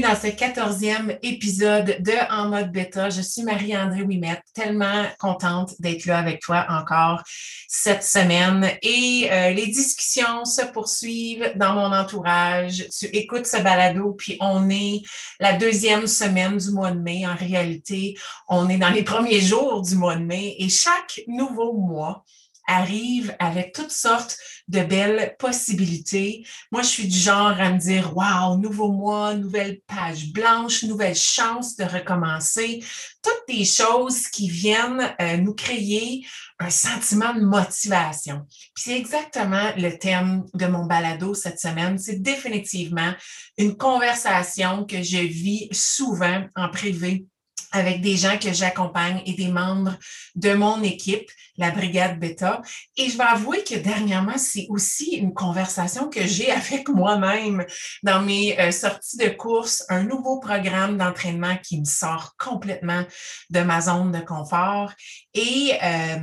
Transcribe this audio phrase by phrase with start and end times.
[0.00, 3.10] Dans ce quatorzième épisode de En mode bêta.
[3.10, 7.22] Je suis Marie-André Wimette, tellement contente d'être là avec toi encore
[7.68, 8.66] cette semaine.
[8.82, 12.86] Et euh, les discussions se poursuivent dans mon entourage.
[12.98, 15.02] Tu écoutes ce balado, puis on est
[15.38, 17.26] la deuxième semaine du mois de mai.
[17.26, 18.16] En réalité,
[18.48, 22.24] on est dans les premiers jours du mois de mai et chaque nouveau mois,
[22.70, 24.38] arrive avec toutes sortes
[24.68, 26.46] de belles possibilités.
[26.70, 31.16] Moi, je suis du genre à me dire, wow, nouveau mois, nouvelle page blanche, nouvelle
[31.16, 32.82] chance de recommencer.
[33.22, 36.24] Toutes des choses qui viennent euh, nous créer
[36.60, 38.46] un sentiment de motivation.
[38.76, 41.98] C'est exactement le thème de mon balado cette semaine.
[41.98, 43.12] C'est définitivement
[43.58, 47.26] une conversation que je vis souvent en privé
[47.72, 49.96] avec des gens que j'accompagne et des membres
[50.34, 52.62] de mon équipe, la Brigade Beta.
[52.96, 57.64] Et je vais avouer que dernièrement, c'est aussi une conversation que j'ai avec moi-même
[58.02, 63.04] dans mes euh, sorties de course, un nouveau programme d'entraînement qui me sort complètement
[63.50, 64.92] de ma zone de confort.
[65.34, 66.16] Et euh,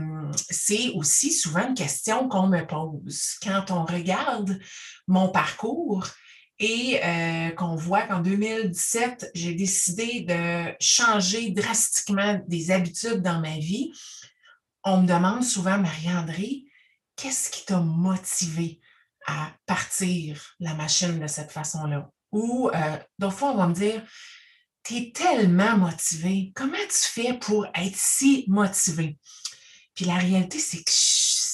[0.50, 3.36] c'est aussi souvent une question qu'on me pose.
[3.44, 4.60] Quand on regarde
[5.08, 6.08] mon parcours,
[6.60, 13.58] et euh, qu'on voit qu'en 2017, j'ai décidé de changer drastiquement des habitudes dans ma
[13.58, 13.92] vie.
[14.84, 16.64] On me demande souvent, Marie-André,
[17.16, 18.80] qu'est-ce qui t'a motivé
[19.28, 22.10] à partir la machine de cette façon-là?
[22.32, 24.04] Ou euh, d'autres fois, on va me dire,
[24.84, 29.20] tu es tellement motivé, comment tu fais pour être si motivé?
[29.94, 30.92] Puis la réalité, c'est que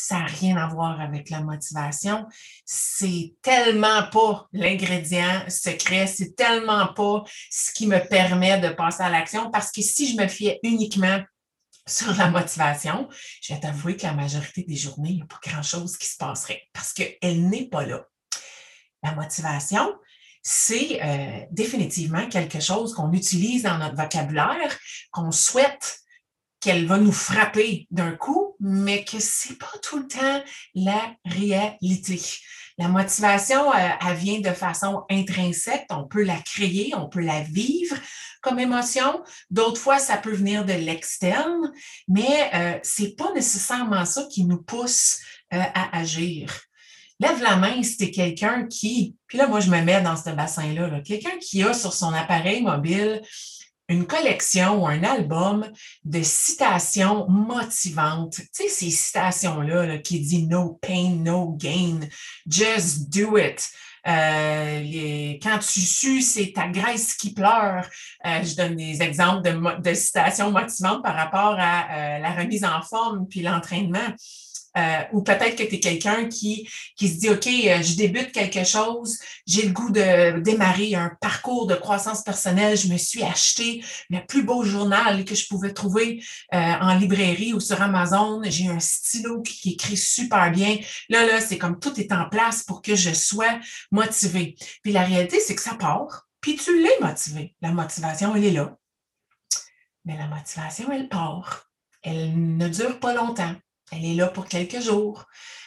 [0.03, 2.27] ça n'a rien à voir avec la motivation.
[2.65, 9.09] C'est tellement pas l'ingrédient secret, c'est tellement pas ce qui me permet de passer à
[9.09, 11.21] l'action parce que si je me fiais uniquement
[11.87, 13.07] sur la motivation,
[13.41, 16.17] je vais t'avouer que la majorité des journées, il n'y a pas grand-chose qui se
[16.17, 18.05] passerait parce qu'elle n'est pas là.
[19.03, 19.95] La motivation,
[20.41, 24.77] c'est euh, définitivement quelque chose qu'on utilise dans notre vocabulaire,
[25.11, 26.03] qu'on souhaite
[26.59, 30.41] qu'elle va nous frapper d'un coup, mais que c'est pas tout le temps
[30.73, 32.19] la réalité.
[32.79, 35.85] La motivation, euh, elle vient de façon intrinsèque.
[35.91, 37.95] On peut la créer, on peut la vivre
[38.41, 39.21] comme émotion.
[39.51, 41.71] D'autres fois, ça peut venir de l'externe,
[42.07, 45.19] mais euh, c'est pas nécessairement ça qui nous pousse
[45.53, 46.61] euh, à agir.
[47.19, 50.31] Lève la main si tu quelqu'un qui, puis là, moi, je me mets dans ce
[50.31, 53.21] bassin-là, -là, quelqu'un qui a sur son appareil mobile
[53.89, 55.69] une collection ou un album
[56.05, 58.35] de citations motivantes.
[58.35, 61.99] Tu sais, ces citations-là qui disent No pain, no gain,
[62.47, 63.69] just do it.
[64.05, 67.87] Euh, quand tu sues, c'est ta graisse qui pleure.
[68.25, 72.65] Euh, je donne des exemples de, de, citations motivantes par rapport à euh, la remise
[72.65, 74.13] en forme puis l'entraînement.
[74.77, 78.31] Euh, ou peut-être que tu es quelqu'un qui, qui se dit, OK, euh, je débute
[78.31, 83.23] quelque chose, j'ai le goût de démarrer un parcours de croissance personnelle, je me suis
[83.23, 86.23] acheté le plus beau journal que je pouvais trouver
[86.53, 90.77] euh, en librairie ou sur Amazon, j'ai un stylo qui, écrit super bien.
[91.09, 93.59] Là, là, c'est comme tout est en place pour que je sois
[93.91, 94.55] motivée.
[94.83, 97.55] Puis la réalité, c'est que ça part, puis tu l'es motivé.
[97.61, 98.75] La motivation, elle est là.
[100.05, 101.69] Mais la motivation, elle part.
[102.01, 103.55] Elle ne dure pas longtemps.
[103.91, 105.25] Elle est là pour quelques jours.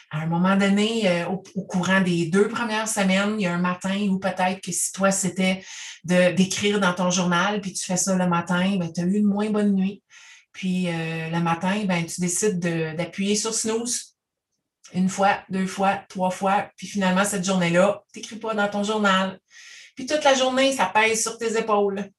[0.09, 3.59] À un moment donné, euh, au, courant des deux premières semaines, il y a un
[3.59, 5.63] matin où peut-être que si toi, c'était
[6.03, 9.25] d'écrire dans ton journal, puis tu fais ça le matin, ben, tu as eu une
[9.25, 10.01] moins bonne nuit.
[10.53, 14.15] Puis euh, le matin, ben, tu décides d'appuyer sur snooze
[14.93, 18.83] une fois, deux fois, trois fois, puis finalement, cette journée-là, tu n'écris pas dans ton
[18.83, 19.39] journal.
[19.95, 22.09] Puis toute la journée, ça pèse sur tes épaules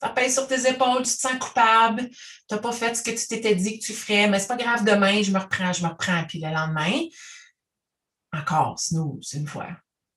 [0.00, 3.10] ça pèse sur tes épaules, tu te sens coupable, tu n'as pas fait ce que
[3.10, 5.82] tu t'étais dit que tu ferais, mais c'est pas grave, demain, je me reprends, je
[5.82, 6.24] me reprends.
[6.28, 7.00] Puis le lendemain,
[8.32, 9.68] encore, snooze, une fois,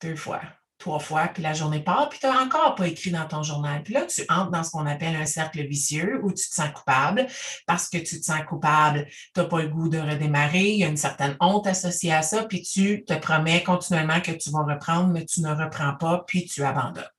[0.02, 0.42] deux fois,
[0.78, 3.84] trois fois, puis la journée part, puis tu n'as encore pas écrit dans ton journal.
[3.84, 6.72] Puis là, tu entres dans ce qu'on appelle un cercle vicieux où tu te sens
[6.72, 7.28] coupable.
[7.66, 10.84] Parce que tu te sens coupable, tu n'as pas le goût de redémarrer, il y
[10.84, 14.64] a une certaine honte associée à ça, puis tu te promets continuellement que tu vas
[14.64, 17.10] reprendre, mais tu ne reprends pas, puis tu abandonnes.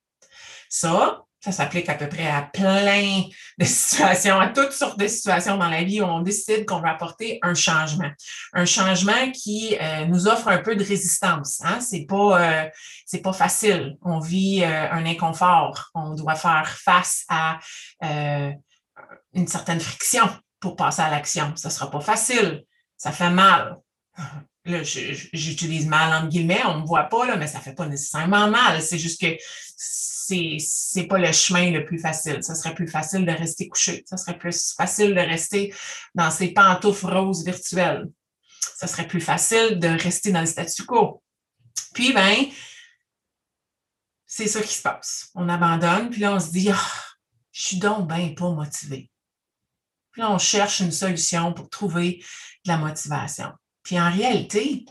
[0.68, 3.22] Ça, Ça s'applique à peu près à plein
[3.58, 6.90] de situations, à toutes sortes de situations dans la vie où on décide qu'on va
[6.90, 8.10] apporter un changement.
[8.52, 11.62] Un changement qui euh, nous offre un peu de résistance.
[11.64, 11.81] Hein?
[11.81, 12.69] C'est pas, euh,
[13.06, 13.96] c'est pas facile.
[14.02, 15.90] On vit euh, un inconfort.
[15.94, 17.58] On doit faire face à
[19.32, 20.28] une certaine friction
[20.60, 21.56] pour passer à l'action.
[21.56, 22.64] Ça sera pas facile.
[22.98, 23.78] Ça fait mal.
[24.66, 27.74] Là, j'utilise mal en guillemets, on ne me voit pas, là, mais ça ne fait
[27.74, 28.82] pas nécessairement mal.
[28.82, 29.36] C'est juste que
[30.28, 32.42] c'est pas le chemin le plus facile.
[32.42, 34.04] Ça serait plus facile de rester couché.
[34.06, 35.74] Ça serait plus facile de rester
[36.14, 38.06] dans ces pantoufles roses virtuelles.
[38.76, 41.22] Ça serait plus facile de rester dans le statu quo.
[41.94, 42.46] Puis, ben,
[44.26, 45.30] c'est ça qui se passe.
[45.34, 47.04] On abandonne, puis là, on se dit, ah,
[47.50, 49.10] je suis donc bien pas motivé.
[50.12, 52.24] Puis là, on cherche une solution pour trouver
[52.64, 53.52] de la motivation.
[53.82, 54.85] Puis en réalité,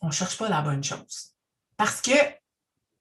[0.00, 1.34] on ne cherche pas la bonne chose.
[1.76, 2.12] Parce que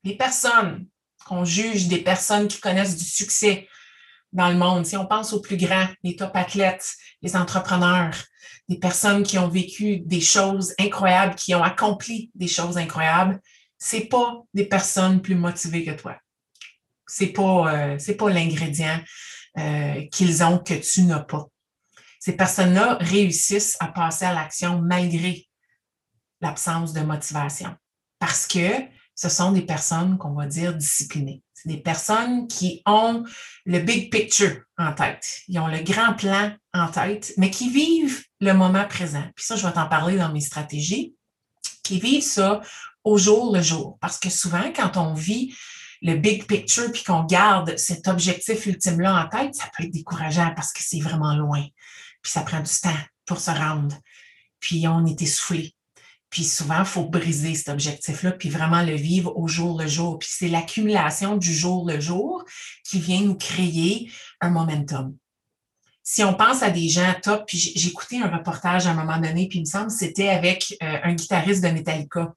[0.03, 0.87] les personnes
[1.25, 3.67] qu'on juge des personnes qui connaissent du succès
[4.31, 4.85] dans le monde.
[4.85, 8.13] Si on pense aux plus grands, les top athlètes, les entrepreneurs,
[8.69, 13.39] des personnes qui ont vécu des choses incroyables, qui ont accompli des choses incroyables,
[13.77, 16.17] c'est pas des personnes plus motivées que toi.
[17.07, 18.99] C'est pas euh, pas l'ingrédient
[19.57, 21.47] euh, qu'ils ont que tu n'as pas.
[22.25, 25.47] Ces personnes-là réussissent à passer à l'action malgré
[26.41, 27.75] l'absence de motivation
[28.17, 28.67] parce que
[29.13, 31.43] ce sont des personnes qu'on va dire disciplinées.
[31.53, 33.23] C'est des personnes qui ont
[33.67, 35.41] le big picture en tête.
[35.49, 39.29] Ils ont le grand plan en tête, mais qui vivent le moment présent.
[39.35, 41.15] Puis ça, je vais t'en parler dans mes stratégies,
[41.83, 42.59] qui vivent ça
[43.03, 43.99] au jour le jour.
[44.01, 45.55] Parce que souvent, quand on vit
[46.01, 50.53] le big picture puis qu'on garde cet objectif ultime-là en tête, ça peut être décourageant
[50.55, 51.63] parce que c'est vraiment loin.
[52.25, 53.95] Puis ça prend du temps pour se rendre.
[54.59, 55.75] Puis on est essoufflé.
[56.31, 60.17] Puis souvent, il faut briser cet objectif-là, puis vraiment le vivre au jour le jour.
[60.17, 62.43] Puis c'est l'accumulation du jour le jour
[62.83, 64.11] qui vient nous créer
[64.41, 65.15] un momentum.
[66.01, 69.47] Si on pense à des gens top, puis écouté un reportage à un moment donné,
[69.47, 72.33] puis il me semble que c'était avec euh, un guitariste de Metallica,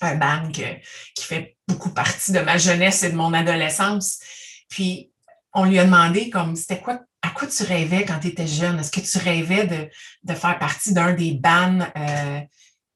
[0.00, 4.20] un band qui fait beaucoup partie de ma jeunesse et de mon adolescence.
[4.68, 5.10] Puis
[5.52, 7.00] on lui a demandé comme c'était quoi
[7.34, 8.78] quoi tu rêvais quand tu étais jeune?
[8.78, 9.90] Est-ce que tu rêvais
[10.22, 12.40] de, faire partie d'un des bands euh,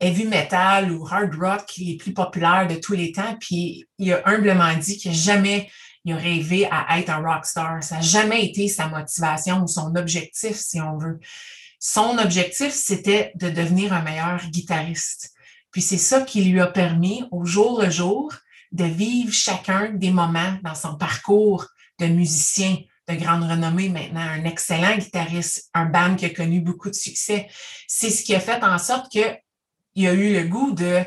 [0.00, 3.36] heavy metal ou hard rock les plus populaires de tous les temps?
[3.40, 5.68] Puis il a humblement dit qu'il n'a jamais
[6.06, 7.82] rêvé à être un rock star.
[7.82, 11.20] Ça n'a jamais été sa motivation ou son objectif, si on veut.
[11.80, 15.32] Son objectif, c'était de devenir un meilleur guitariste.
[15.70, 18.32] Puis c'est ça qui lui a permis, au jour le jour,
[18.72, 21.66] de vivre chacun des moments dans son parcours
[21.98, 22.76] de musicien
[23.08, 27.48] de grande renommée maintenant, un excellent guitariste, un band qui a connu beaucoup de succès.
[27.86, 29.36] C'est ce qui a fait en sorte que
[29.94, 31.02] il a eu le goût de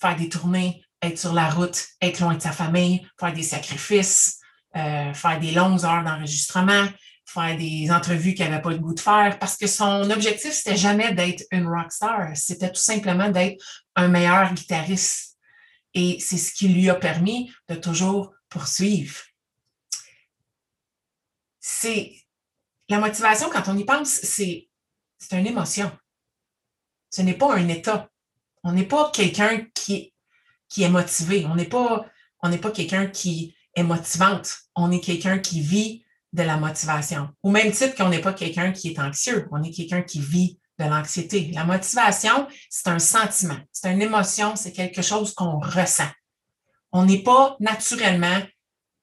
[0.00, 4.40] faire des tournées, être sur la route, être loin de sa famille, faire des sacrifices,
[4.76, 6.86] euh, faire des longues heures d'enregistrement,
[7.26, 10.76] faire des entrevues qu'il n'avait pas le goût de faire, parce que son objectif, c'était
[10.76, 13.62] jamais d'être une rock star, c'était tout simplement d'être
[13.96, 15.36] un meilleur guitariste.
[15.94, 19.16] Et c'est ce qui lui a permis de toujours poursuivre.
[21.60, 22.14] C'est
[22.88, 24.68] la motivation, quand on y pense, c'est
[25.32, 25.90] une émotion.
[27.10, 28.08] Ce n'est pas un état.
[28.64, 30.12] On n'est pas quelqu'un qui,
[30.68, 31.46] qui est motivé.
[31.46, 32.06] On n'est pas,
[32.42, 34.58] on n'est pas quelqu'un qui est motivante.
[34.74, 37.30] On est quelqu'un qui vit de la motivation.
[37.42, 39.48] Au même titre qu'on n'est pas quelqu'un qui est anxieux.
[39.50, 41.50] On est quelqu'un qui vit de l'anxiété.
[41.52, 46.10] La motivation, c'est un sentiment, c'est une émotion, c'est quelque chose qu'on ressent.
[46.92, 48.40] On n'est pas naturellement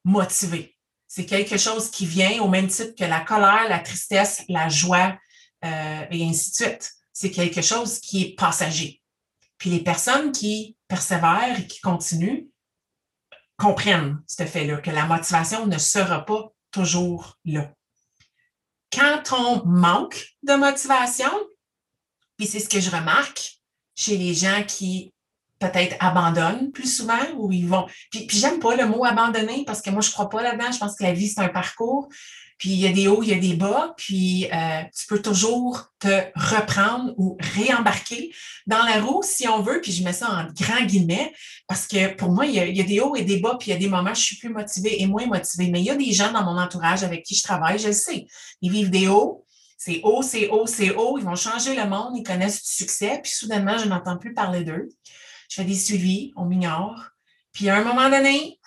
[0.04, 0.75] motivé.
[1.16, 5.18] C'est quelque chose qui vient au même titre que la colère, la tristesse, la joie
[5.64, 9.02] euh, et ainsi de suite c'est quelque chose qui est passager.
[9.58, 12.48] Puis les personnes qui persévèrent et qui continuent
[13.58, 17.74] comprennent ce fait-là, que la motivation ne sera pas toujours là.
[18.92, 21.32] Quand on manque de motivation,
[22.36, 23.62] puis c'est ce que je remarque
[23.96, 25.14] chez les gens qui
[25.60, 27.86] peut-être abandonnent plus souvent ou ils vont.
[28.12, 30.72] Puis, j'aime pas le mot abandonner parce que moi, je crois pas là-dedans.
[30.72, 32.10] Je pense que la vie, c'est un parcours.
[32.58, 35.22] Puis il y a des hauts, il y a des bas, puis euh, tu peux
[35.22, 38.34] toujours te reprendre ou réembarquer
[38.66, 39.82] dans la roue si on veut.
[39.82, 41.34] Puis je mets ça en grand guillemets
[41.68, 43.76] parce que pour moi, il y, a, des hauts et des bas, puis il y
[43.76, 45.70] a des moments où je suis plus motivée et moins motivée.
[45.70, 47.94] Mais il y a des gens dans mon entourage avec qui je travaille, je le
[47.94, 48.26] sais.
[48.62, 49.46] Ils vivent des hauts,
[49.78, 51.18] c'est haut, c'est haut, c'est haut.
[51.18, 54.64] Ils vont changer le monde, ils connaissent du succès, puis soudainement, je n'entends plus parler
[54.64, 54.88] d'eux.
[55.56, 57.12] Je fais des suivis, on m'ignore.
[57.54, 58.60] Puis à un moment donné,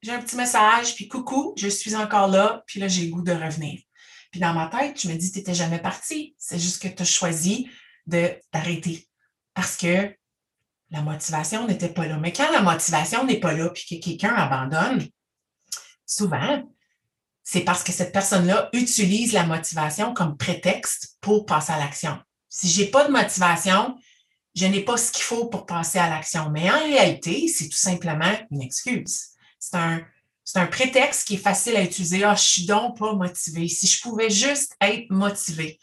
[0.00, 3.20] j'ai un petit message, puis coucou, je suis encore là, puis là, j'ai le goût
[3.20, 3.82] de revenir.
[4.30, 6.34] Puis dans ma tête, je me dis, tu n'étais jamais parti.
[6.38, 7.68] C'est juste que tu as choisi
[8.06, 9.06] d'arrêter
[9.52, 10.10] parce que
[10.90, 12.16] la motivation n'était pas là.
[12.16, 15.06] Mais quand la motivation n'est pas là, puis que quelqu'un abandonne,
[16.06, 16.66] souvent,
[17.44, 22.18] c'est parce que cette personne-là utilise la motivation comme prétexte pour passer à l'action.
[22.48, 23.98] Si je n'ai pas de motivation,
[24.56, 26.48] je n'ai pas ce qu'il faut pour passer à l'action.
[26.48, 29.28] Mais en réalité, c'est tout simplement une excuse.
[29.58, 32.24] C'est un, prétexte qui est facile à utiliser.
[32.24, 33.68] Ah, je suis donc pas motivé.
[33.68, 35.78] Si je pouvais juste être motivé.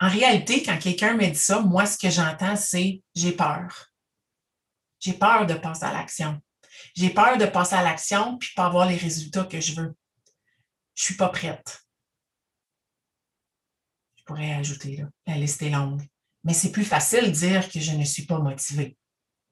[0.00, 3.92] En réalité, quand quelqu'un me dit ça, moi, ce que j'entends, c'est j'ai peur.
[4.98, 6.40] J'ai peur de passer à l'action.
[6.96, 9.94] J'ai peur de passer à l'action puis pas avoir les résultats que je veux.
[10.96, 11.86] Je suis pas prête.
[14.16, 16.02] Je pourrais ajouter là, la liste est longue.
[16.46, 18.96] Mais c'est plus facile de dire que je ne suis pas motivée.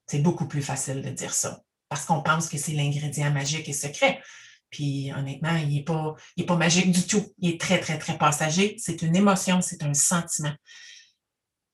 [0.07, 3.73] C'est beaucoup plus facile de dire ça parce qu'on pense que c'est l'ingrédient magique et
[3.73, 4.21] secret.
[4.69, 7.25] Puis honnêtement, il n'est pas, magique du tout.
[7.39, 8.75] Il est très, très, très passager.
[8.79, 10.53] C'est une émotion, c'est un sentiment.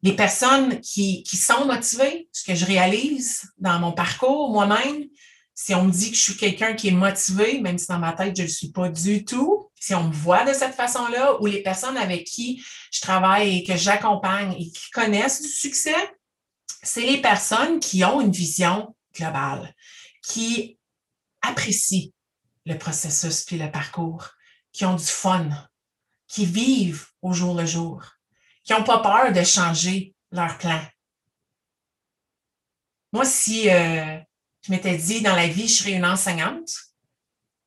[0.04, 5.06] Les personnes qui, qui sont motivées, ce que je réalise dans mon parcours moi-même,
[5.54, 8.14] si on me dit que je suis quelqu'un qui est motivé, même si dans ma
[8.14, 11.42] tête, je ne le suis pas du tout, si on me voit de cette façon-là,
[11.42, 15.96] ou les personnes avec qui je travaille et que j'accompagne et qui connaissent du succès,
[16.84, 19.74] c'est les personnes qui ont une vision globale,
[20.24, 20.78] qui
[21.42, 22.12] apprécient
[22.68, 24.30] le processus puis le parcours,
[24.72, 25.50] qui ont du fun,
[26.28, 28.04] qui vivent au jour le jour,
[28.64, 30.82] qui n'ont pas peur de changer leur plan.
[33.14, 34.20] Moi, si euh,
[34.62, 36.70] je m'étais dit dans la vie, je serais une enseignante,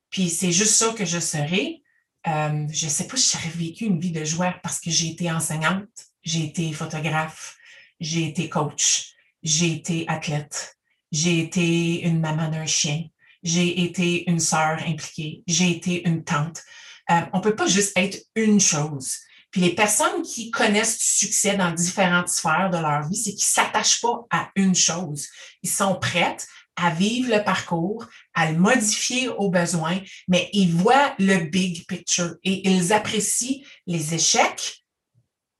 [0.09, 1.81] puis c'est juste ça que je serais,
[2.27, 5.09] euh, je ne sais pas si j'aurais vécu une vie de joie parce que j'ai
[5.09, 5.87] été enseignante,
[6.23, 7.55] j'ai été photographe,
[7.99, 9.13] j'ai été coach,
[9.43, 10.77] j'ai été athlète,
[11.11, 13.03] j'ai été une maman d'un chien,
[13.43, 16.63] j'ai été une sœur impliquée, j'ai été une tante.
[17.11, 19.17] Euh, on ne peut pas juste être une chose.
[19.51, 23.45] Puis les personnes qui connaissent du succès dans différentes sphères de leur vie, c'est qu'ils
[23.45, 25.27] ne s'attachent pas à une chose.
[25.63, 26.35] Ils sont prêts
[26.75, 32.35] à vivre le parcours, à le modifier aux besoins, mais ils voient le big picture
[32.43, 34.83] et ils apprécient les échecs,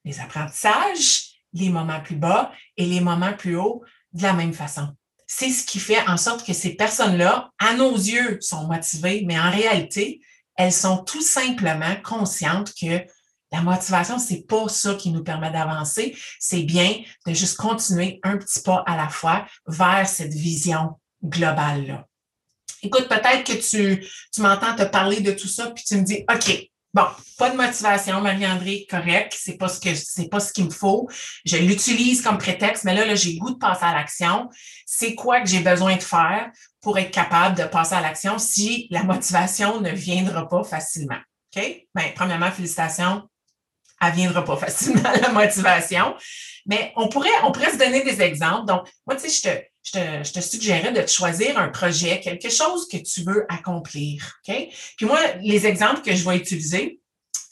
[0.03, 4.95] les apprentissages, les moments plus bas et les moments plus hauts de la même façon
[5.27, 9.39] c'est ce qui fait en sorte que ces personnes-là, à nos yeux, sont motivées, mais
[9.39, 10.21] en réalité,
[10.55, 13.05] elles sont tout simplement conscientes que
[13.51, 16.17] la motivation, c'est pas ça qui nous permet d'avancer.
[16.39, 22.05] C'est bien de juste continuer un petit pas à la fois vers cette vision globale-là.
[22.81, 26.23] Écoute, peut-être que tu, tu m'entends te parler de tout ça, puis tu me dis,
[26.31, 29.35] OK, Bon, pas de motivation, Marie-André, correct.
[29.37, 31.09] C'est pas ce que c'est pas ce qu'il me faut.
[31.43, 34.49] Je l'utilise comme prétexte, mais là, là j'ai goût de passer à l'action.
[34.85, 38.87] C'est quoi que j'ai besoin de faire pour être capable de passer à l'action si
[38.91, 41.19] la motivation ne viendra pas facilement?
[41.53, 41.85] OK?
[41.93, 43.27] Bien, premièrement, félicitations.
[43.99, 46.15] Elle ne viendra pas facilement, la motivation.
[46.65, 48.67] Mais on pourrait, on pourrait se donner des exemples.
[48.67, 52.49] Donc, moi, tu sais, je te, je, te, suggérais de te choisir un projet, quelque
[52.49, 54.39] chose que tu veux accomplir.
[54.47, 54.69] OK?
[54.97, 56.99] Puis moi, les exemples que je vais utiliser,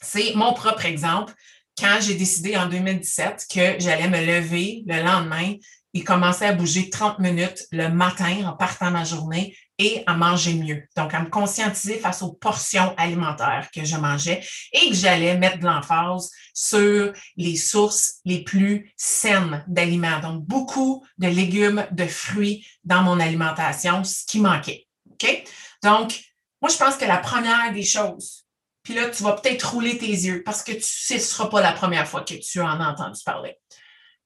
[0.02, 1.32] c'est mon propre exemple.
[1.78, 5.54] Quand j'ai décidé en 2017 que j'allais me lever le lendemain
[5.92, 10.54] et commencer à bouger 30 minutes le matin en partant ma journée et à manger
[10.54, 10.86] mieux.
[10.96, 15.58] Donc, à me conscientiser face aux portions alimentaires que je mangeais et que j'allais mettre
[15.58, 20.20] de l'emphase sur les sources les plus saines d'aliments.
[20.20, 24.86] Donc, beaucoup de légumes, de fruits dans mon alimentation, ce qui manquait.
[25.10, 25.44] OK?
[25.82, 26.20] Donc,
[26.62, 28.44] moi, je pense que la première des choses,
[28.82, 31.50] puis là, tu vas peut-être rouler tes yeux parce que tu sais, ce ne sera
[31.50, 33.58] pas la première fois que tu en as entendu parler.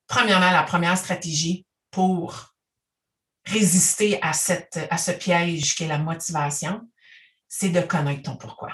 [0.06, 2.54] Premièrement, la première stratégie pour
[3.50, 6.88] résister à, cette, à ce piège qu'est la motivation,
[7.48, 8.72] c'est de connaître ton pourquoi.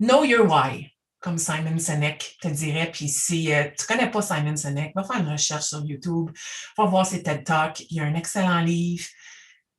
[0.00, 2.90] Know your why, comme Simon Sinek te dirait.
[2.90, 6.30] Puis si euh, tu ne connais pas Simon Sinek, va faire une recherche sur YouTube,
[6.76, 7.80] va voir ses TED Talks.
[7.90, 9.04] Il y a un excellent livre.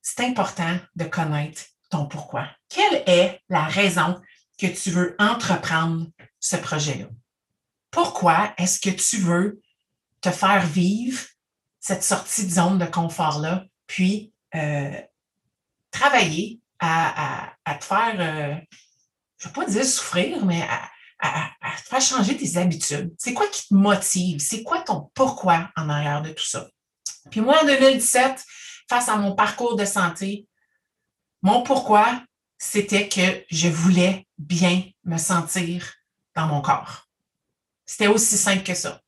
[0.02, 2.48] C'est important de connaître ton pourquoi.
[2.68, 4.20] Quelle est la raison
[4.58, 6.06] que tu veux entreprendre
[6.38, 7.06] ce projet-là?
[7.90, 9.60] Pourquoi est-ce que tu veux
[10.20, 11.20] te faire vivre
[11.80, 15.00] cette sortie de zone de confort-là puis euh,
[15.90, 18.54] travailler à, te faire, euh,
[19.36, 20.88] je ne vais pas dire souffrir, mais à,
[21.76, 23.12] te faire changer tes habitudes.
[23.18, 24.38] C'est quoi qui te motive?
[24.38, 26.68] C'est quoi ton pourquoi en arrière de tout ça?
[27.32, 28.44] Puis moi, en 2017,
[28.88, 30.46] face à mon parcours de santé,
[31.42, 32.22] mon pourquoi,
[32.58, 35.94] c'était que je voulais bien me sentir
[36.36, 37.08] dans mon corps.
[37.86, 39.00] C'était aussi simple que ça.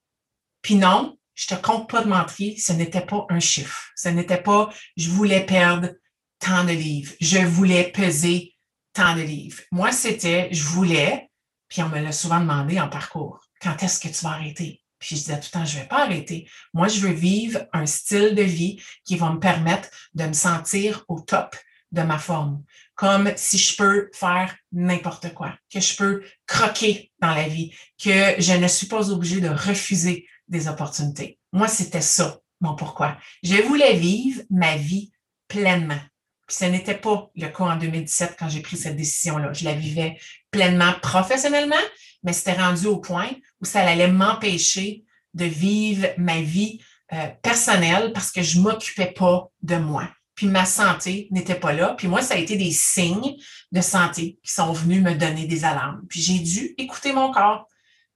[0.61, 3.91] Puis non, je te compte pas de mentir, ce n'était pas un chiffre.
[3.97, 5.91] Ce n'était pas je voulais perdre
[6.39, 8.55] tant de livres, je voulais peser
[8.93, 9.61] tant de livres.
[9.71, 11.31] Moi, c'était je voulais,
[11.69, 14.83] puis on me l'a souvent demandé en parcours, quand est-ce que tu vas arrêter?
[14.99, 16.49] Puis je disais tout le temps, je ne vais pas arrêter.
[16.75, 21.05] Moi, je veux vivre un style de vie qui va me permettre de me sentir
[21.09, 21.57] au top
[21.91, 22.63] de ma forme.
[22.95, 28.35] comme si je peux faire n'importe quoi, que je peux croquer dans la vie, que
[28.39, 31.41] je ne suis pas obligée de refuser des opportunités.
[31.53, 33.17] Moi, c'était ça, mon pourquoi.
[33.43, 35.11] Je voulais vivre ma vie
[35.49, 36.01] pleinement.
[36.47, 39.53] Puis ce n'était pas le cas en 2017 quand j'ai pris cette décision-là.
[39.53, 40.19] Je la vivais
[40.51, 41.75] pleinement professionnellement,
[42.23, 43.31] mais c'était rendu au point
[43.61, 45.05] où ça allait m'empêcher
[45.35, 46.81] de vivre ma vie
[47.13, 50.09] euh, personnelle parce que je m'occupais pas de moi.
[50.35, 51.95] Puis ma santé n'était pas là.
[51.97, 53.37] Puis moi, ça a été des signes
[53.71, 56.03] de santé qui sont venus me donner des alarmes.
[56.09, 57.67] Puis j'ai dû écouter mon corps.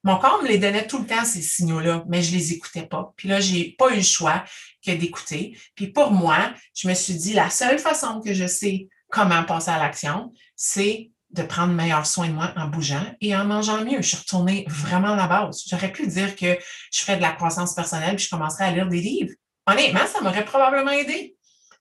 [0.06, 3.12] Mon corps me les donnait tout le temps, ces signaux-là, mais je les écoutais pas.
[3.16, 4.44] Puis là, j'ai pas eu le choix
[4.86, 5.58] que d'écouter.
[5.74, 9.72] Puis pour moi, je me suis dit, la seule façon que je sais comment passer
[9.72, 14.00] à l'action, c'est de prendre meilleur soin de moi en bougeant et en mangeant mieux.
[14.00, 15.64] Je suis retournée vraiment à la base.
[15.68, 16.56] J'aurais pu dire que
[16.92, 19.34] je ferais de la croissance personnelle puis je commencerais à lire des livres.
[19.66, 21.34] Honnêtement, ça m'aurait probablement aidé.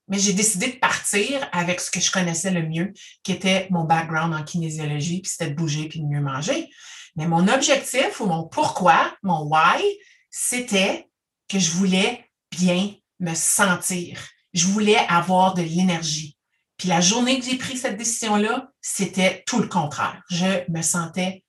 [0.08, 2.92] Mais j'ai décidé de partir avec ce que je connaissais le mieux,
[3.22, 6.72] qui était mon background en kinésiologie, puis c'était de bouger puis de mieux manger.
[7.16, 9.82] Mais mon objectif ou mon pourquoi, mon why,
[10.30, 11.08] c'était
[11.48, 14.20] que je voulais bien me sentir.
[14.54, 16.38] Je voulais avoir de l'énergie.
[16.78, 20.22] Puis la journée que j'ai pris cette décision-là, c'était tout le contraire.
[20.30, 21.44] Je me sentais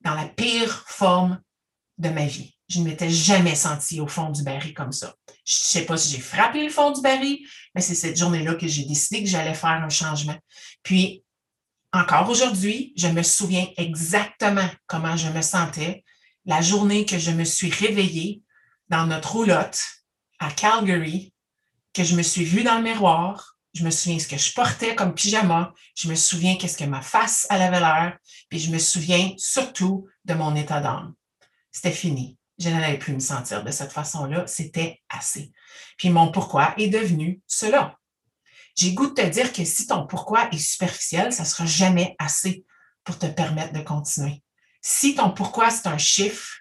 [0.00, 1.40] dans la pire forme
[1.98, 2.54] de ma vie.
[2.68, 5.14] Je ne m'étais jamais sentie au fond du baril comme ça.
[5.44, 7.38] Je ne sais pas si j'ai frappé le fond du baril,
[7.74, 10.36] mais c'est cette journée-là que j'ai décidé que j'allais faire un changement.
[10.82, 11.24] Puis
[11.92, 16.04] encore aujourd'hui, je me souviens exactement comment je me sentais
[16.44, 18.42] la journée que je me suis réveillée
[18.88, 19.82] dans notre roulotte
[20.38, 21.32] à Calgary,
[21.92, 24.94] que je me suis vue dans le miroir, je me souviens ce que je portais
[24.94, 28.18] comme pyjama, je me souviens qu'est-ce que ma face avait l'air,
[28.48, 31.14] puis je me souviens surtout de mon état d'âme.
[31.70, 32.36] C'était fini.
[32.58, 34.46] Je n'allais plus me sentir de cette façon-là.
[34.46, 35.52] C'était assez.
[35.96, 37.97] Puis mon pourquoi est devenu cela
[38.78, 42.14] j'ai goût de te dire que si ton pourquoi est superficiel, ça ne sera jamais
[42.20, 42.64] assez
[43.02, 44.40] pour te permettre de continuer.
[44.80, 46.58] Si ton pourquoi, c'est un chiffre,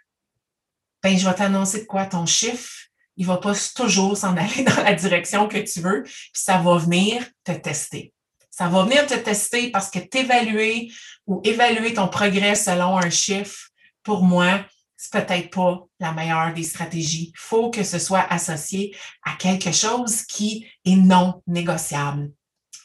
[1.04, 2.08] ben, je vais t'annoncer de quoi?
[2.08, 2.74] Ton chiffre,
[3.18, 6.58] il ne va pas toujours s'en aller dans la direction que tu veux, puis ça
[6.58, 8.14] va venir te tester.
[8.50, 10.92] Ça va venir te tester parce que t'évaluer
[11.28, 13.70] ou évaluer ton progrès selon un chiffre,
[14.02, 14.66] pour moi,
[14.98, 17.32] c'est peut-être pas la meilleure des stratégies.
[17.34, 22.32] Il faut que ce soit associé à quelque chose qui est non négociable.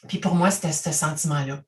[0.07, 1.61] Puis pour moi, c'était ce sentiment-là.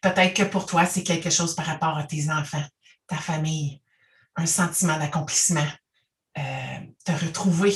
[0.00, 2.64] Peut-être que pour toi, c'est quelque chose par rapport à tes enfants,
[3.08, 3.82] ta famille,
[4.36, 5.66] un sentiment d'accomplissement,
[6.38, 7.74] euh, te retrouver,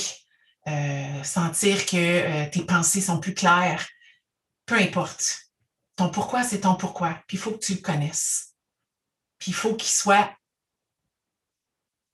[0.67, 3.85] euh, sentir que euh, tes pensées sont plus claires.
[4.65, 5.51] Peu importe.
[5.97, 7.19] Ton pourquoi, c'est ton pourquoi.
[7.27, 8.53] Puis il faut que tu le connaisses.
[9.37, 10.31] Puis il faut qu'il soit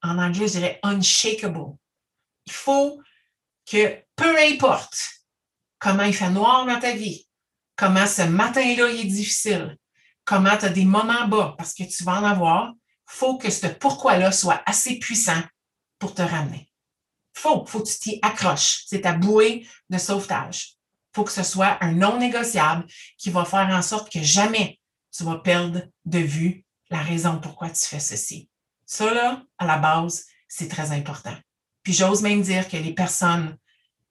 [0.04, 1.76] en anglais, je dirais unshakable.
[2.46, 3.02] Il faut
[3.66, 4.98] que, peu importe
[5.80, 7.28] comment il fait noir dans ta vie,
[7.76, 9.78] comment ce matin-là il est difficile,
[10.26, 12.74] comment tu as des moments bas, parce que tu vas en avoir,
[13.06, 15.42] faut que ce pourquoi-là soit assez puissant
[16.00, 16.70] pour te ramener.
[17.34, 18.84] Faut, faut que tu t'y accroches.
[18.88, 20.76] C'est ta bouée de sauvetage.
[21.14, 22.86] Faut que ce soit un non négociable
[23.18, 24.80] qui va faire en sorte que jamais
[25.16, 28.50] tu vas perdre de vue la raison pourquoi tu fais ceci.
[28.92, 31.34] Ça, là, à la base, c'est très important.
[31.82, 33.56] Puis j'ose même dire que les personnes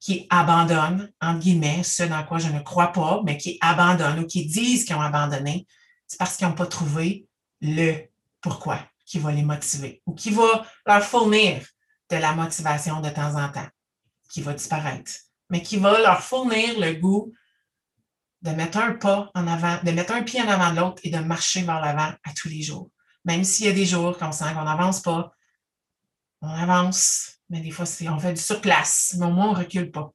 [0.01, 4.27] qui abandonnent, entre guillemets, ce dans quoi je ne crois pas, mais qui abandonnent ou
[4.27, 5.66] qui disent qu'ils ont abandonné,
[6.07, 7.27] c'est parce qu'ils n'ont pas trouvé
[7.61, 8.09] le
[8.40, 11.62] pourquoi qui va les motiver ou qui va leur fournir
[12.09, 13.69] de la motivation de temps en temps,
[14.31, 15.12] qui va disparaître,
[15.51, 17.35] mais qui va leur fournir le goût
[18.40, 21.11] de mettre un pas en avant, de mettre un pied en avant de l'autre et
[21.11, 22.90] de marcher vers l'avant à tous les jours.
[23.31, 25.33] Même s'il y a des jours qu'on sent qu'on n'avance pas,
[26.43, 29.93] on avance, mais des fois, on fait du surplace, mais au moins, on ne recule
[29.93, 30.12] pas.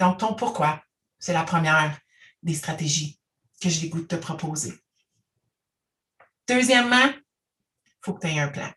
[0.00, 0.82] Donc, ton pourquoi,
[1.20, 1.96] c'est la première
[2.42, 3.20] des stratégies
[3.62, 4.74] que j'ai goût de te proposer.
[6.48, 8.72] Deuxièmement, il faut que tu aies un plan.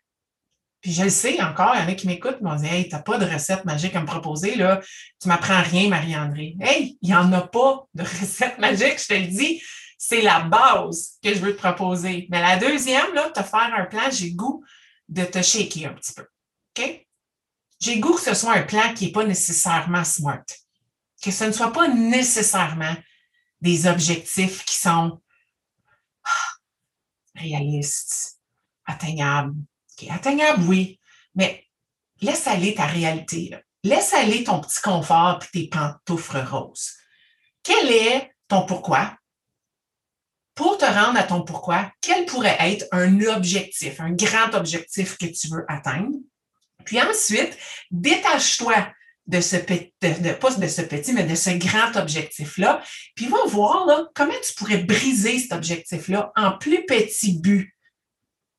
[0.80, 2.88] Puis je le sais encore, il y en a qui m'écoutent, ils m'ont dit Hey,
[2.88, 4.80] tu n'as pas de recette magique à me proposer, là.
[5.20, 6.54] Tu m'apprends rien, Marie-André.
[6.60, 9.60] Hey, il n'y en a pas de recette magique, je te le dis
[10.04, 12.26] c'est la base que je veux te proposer.
[12.28, 14.64] Mais la deuxième, là, te faire un plan, j'ai goût
[15.08, 16.26] de te shaker un petit peu.
[16.76, 17.06] OK?
[17.78, 20.42] J'ai goût que ce soit un plan qui n'est pas nécessairement smart.
[21.22, 22.96] Que ce ne soit pas nécessairement
[23.60, 25.22] des objectifs qui sont
[27.36, 28.40] réalistes,
[28.84, 29.54] atteignables.
[30.10, 30.98] atteignables, oui,
[31.36, 31.64] mais
[32.20, 33.56] laisse aller ta réalité.
[33.84, 36.90] Laisse aller ton petit confort et tes pantoufles roses.
[37.62, 39.16] Quel est ton pourquoi?
[40.54, 45.26] Pour te rendre à ton pourquoi, quel pourrait être un objectif, un grand objectif que
[45.26, 46.16] tu veux atteindre?
[46.84, 47.56] Puis ensuite,
[47.90, 48.88] détache-toi
[49.26, 52.82] de ce petit, pas de ce petit, mais de ce grand objectif-là.
[53.14, 57.74] Puis va voir comment tu pourrais briser cet objectif-là en plus petits buts.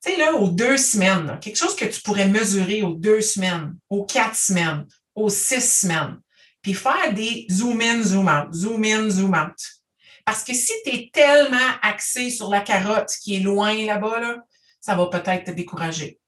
[0.04, 3.76] Tu sais, là, aux deux semaines, quelque chose que tu pourrais mesurer aux deux semaines,
[3.90, 6.20] aux quatre semaines, aux six semaines.
[6.62, 9.56] Puis faire des zoom in, zoom out, zoom in, zoom out.
[10.26, 14.38] Parce que si tu es tellement axé sur la carotte qui est loin là-bas, là,
[14.80, 16.20] ça va peut-être te décourager.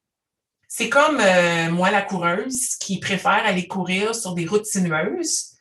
[0.67, 5.51] C'est comme euh, moi, la coureuse, qui préfère aller courir sur des routes sinueuses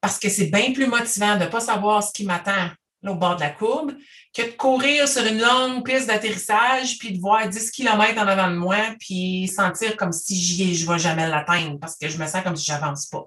[0.00, 2.68] parce que c'est bien plus motivant de ne pas savoir ce qui m'attend
[3.06, 3.92] au bord de la courbe
[4.34, 8.50] que de courir sur une longue piste d'atterrissage puis de voir 10 km en avant
[8.50, 12.18] de moi puis sentir comme si j'y je ne vais jamais l'atteindre parce que je
[12.18, 13.24] me sens comme si je n'avance pas.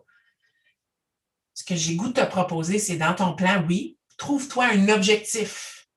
[1.54, 5.88] Ce que j'ai goût de te proposer, c'est dans ton plan, oui, trouve-toi un objectif,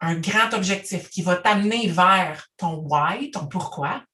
[0.00, 4.04] un grand objectif qui va t'amener vers ton why, ton pourquoi,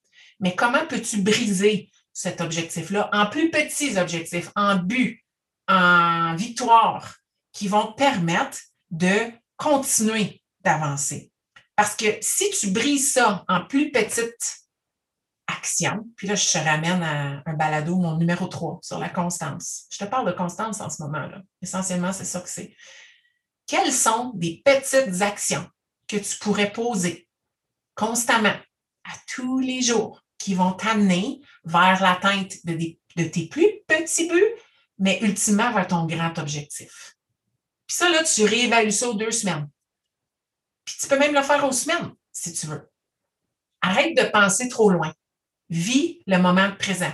[0.40, 5.24] mais comment peux-tu briser cet objectif-là en plus petits objectifs, en but,
[5.68, 7.16] en victoire,
[7.52, 8.58] qui vont permettre
[8.90, 11.30] de continuer d'avancer?
[11.74, 14.66] Parce que si tu brises ça en plus petites
[15.46, 19.86] actions, puis là, je te ramène à un balado, mon numéro 3, sur la constance.
[19.90, 21.40] Je te parle de constance en ce moment-là.
[21.62, 22.74] Essentiellement, c'est ça que c'est.
[23.68, 25.68] Quelles sont des petites actions
[26.08, 27.28] que tu pourrais poser
[27.94, 28.56] constamment,
[29.04, 34.54] à tous les jours, qui vont t'amener vers l'atteinte de, tes plus petits buts,
[34.98, 37.16] mais ultimement vers ton grand objectif?
[37.86, 39.68] Puis ça, là, tu réévalues ça aux deux semaines.
[40.86, 42.88] Puis tu peux même le faire aux semaines, si tu veux.
[43.82, 45.12] Arrête de penser trop loin.
[45.68, 47.12] Vis le moment présent.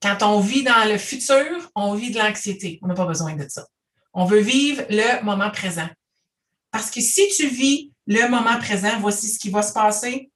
[0.00, 2.80] Quand on vit dans le futur, on vit de l'anxiété.
[2.82, 3.64] On n'a pas besoin de ça.
[4.12, 5.88] On veut vivre le moment présent.
[6.70, 10.30] Parce que si tu vis le moment présent, voici ce qui va se passer.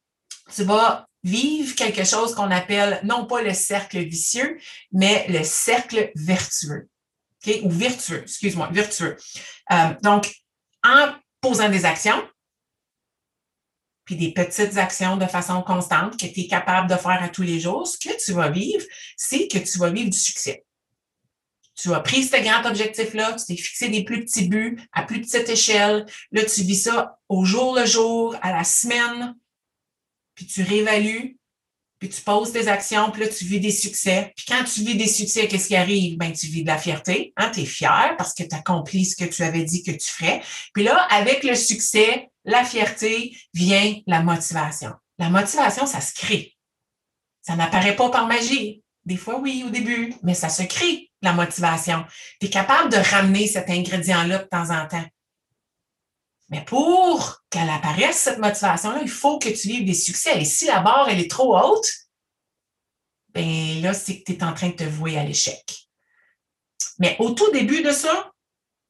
[0.55, 4.59] Tu vas vivre quelque chose qu'on appelle non pas le cercle vicieux,
[4.93, 6.89] mais le cercle vertueux.
[7.63, 9.17] Ou vertueux, excuse-moi, vertueux.
[9.73, 10.33] Euh, donc,
[10.85, 12.23] en posant des actions,
[14.05, 17.43] puis des petites actions de façon constante que tu es capable de faire à tous
[17.43, 18.85] les jours, ce que tu vas vivre,
[19.17, 20.66] c'est que tu vas vivre du succès.
[21.77, 25.21] Tu as pris ce grand objectif-là, tu t'es fixé des plus petits buts à plus
[25.21, 26.07] petite échelle.
[26.33, 29.35] Là, tu vis ça au jour le jour, à la semaine,
[30.35, 31.37] puis tu réévalues,
[31.99, 34.33] puis tu poses tes actions, puis là, tu vis des succès.
[34.37, 36.19] Puis quand tu vis des succès, qu'est-ce qui arrive?
[36.19, 37.51] Ben, tu vis de la fierté, hein?
[37.53, 40.09] tu es fier parce que tu as accompli ce que tu avais dit que tu
[40.09, 40.43] ferais.
[40.75, 44.93] Puis là, avec le succès, la fierté, vient la motivation.
[45.19, 46.55] La motivation, ça se crée.
[47.41, 48.83] Ça n'apparaît pas par magie.
[49.07, 52.05] Des fois, oui, au début, mais ça se crée, la motivation.
[52.41, 55.07] Tu es capable de ramener cet ingrédient-là de temps en temps.
[56.49, 60.41] Mais pour qu'elle apparaisse, cette motivation-là, il faut que tu vives des succès.
[60.41, 61.89] Et si la barre, elle est trop haute,
[63.29, 65.89] ben là, c'est que tu es en train de te vouer à l'échec.
[66.99, 68.33] Mais au tout début de ça,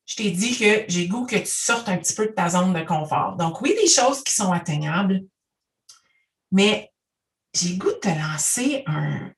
[0.07, 2.73] je t'ai dit que j'ai goût que tu sortes un petit peu de ta zone
[2.73, 3.37] de confort.
[3.37, 5.23] Donc, oui, des choses qui sont atteignables,
[6.53, 6.93] mais
[7.53, 9.33] j'ai goût de te lancer un,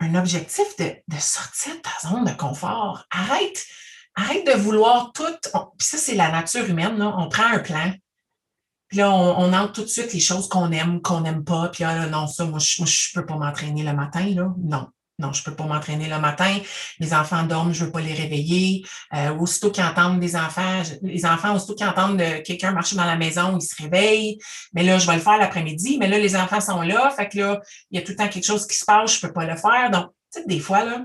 [0.00, 3.04] objectif de, de sortir de ta zone de confort.
[3.10, 3.64] Arrête
[4.18, 5.22] arrête de vouloir tout.
[5.78, 6.98] puis ça, c'est la nature humaine.
[6.98, 7.14] Là.
[7.16, 7.92] On prend un plan.
[8.88, 11.68] Puis là, on, entre tout de suite les choses qu'on aime, qu'on n'aime pas.
[11.68, 14.26] Puis là, non, ça, moi, je ne peux pas m'entraîner le matin.
[14.34, 14.52] Là.
[14.58, 14.88] Non.
[15.18, 16.58] Non, je peux pas m'entraîner le matin.
[17.00, 18.86] Les enfants dorment, je veux pas les réveiller.
[19.14, 23.16] Euh, aussitôt qu'ils entendent des enfants, les enfants, aussitôt qu'ils entendent quelqu'un marcher dans la
[23.16, 24.38] maison, ils se réveillent.
[24.74, 25.98] Mais là, je vais le faire l'après-midi.
[25.98, 27.10] Mais là, les enfants sont là.
[27.10, 29.20] Fait que là, il y a tout le temps quelque chose qui se passe, je
[29.26, 29.90] peux pas le faire.
[29.90, 31.04] Donc, tu sais, des fois, là,